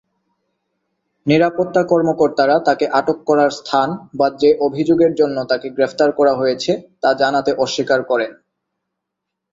নিরাপত্তা 1.25 1.81
কর্মকর্তারা 1.83 2.55
তাকে 2.59 2.85
আটক 2.91 3.17
করার 3.25 3.51
স্থান 3.51 3.89
বা 4.13 4.27
যে 4.41 4.49
অভিযোগের 4.59 5.11
জন্য 5.15 5.37
তাকে 5.45 5.67
গ্রেফতার 5.69 6.09
করা 6.11 6.33
হয়েছে, 6.35 6.71
তা 7.01 7.09
জানাতে 7.13 7.51
অস্বীকার 7.55 7.99
করেন। 8.03 8.31